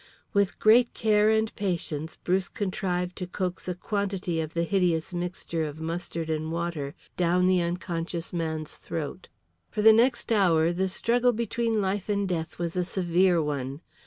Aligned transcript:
With 0.33 0.57
great 0.57 0.95
care 0.95 1.29
and 1.29 1.55
patience 1.55 2.17
Bruce 2.23 2.49
contrived 2.49 3.15
to 3.17 3.27
coax 3.27 3.67
a 3.67 3.75
quantity 3.75 4.41
of 4.41 4.55
the 4.55 4.63
hideous 4.63 5.13
mixture 5.13 5.63
of 5.63 5.79
mustard 5.79 6.27
and 6.27 6.51
water 6.51 6.95
down 7.17 7.45
the 7.45 7.61
unconscious 7.61 8.33
man's 8.33 8.77
throat. 8.77 9.29
For 9.69 9.83
the 9.83 9.93
next 9.93 10.31
hour 10.31 10.73
the 10.73 10.89
struggle 10.89 11.33
between 11.33 11.81
life 11.81 12.09
and 12.09 12.27
death 12.27 12.57
was 12.57 12.75
a 12.75 12.83
severe 12.83 13.43
one. 13.43 13.81